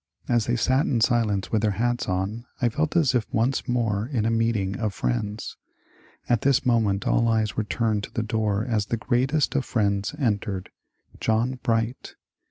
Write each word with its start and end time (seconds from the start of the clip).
As 0.27 0.47
they 0.47 0.55
sat 0.55 0.87
in 0.87 0.99
silence 0.99 1.51
with 1.51 1.61
their 1.61 1.69
hats 1.77 2.09
on 2.09 2.47
I 2.59 2.69
felt 2.69 2.95
as 2.95 3.13
if 3.13 3.31
once 3.31 3.67
more 3.67 4.07
in 4.07 4.25
a 4.25 4.31
meeting 4.31 4.79
of 4.79 4.95
Friends. 4.95 5.57
At 6.27 6.41
this 6.41 6.65
moment 6.65 7.05
all 7.05 7.27
eyes 7.27 7.55
were 7.55 7.63
turned 7.63 8.05
to 8.05 8.11
the 8.11 8.23
door 8.23 8.65
as 8.65 8.87
the 8.87 8.97
greatest 8.97 9.53
of 9.53 9.63
Friends 9.63 10.15
entered— 10.17 10.71
John 11.21 11.59
Bright. 11.61 12.15